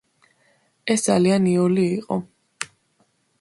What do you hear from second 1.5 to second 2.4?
იოლი იყო.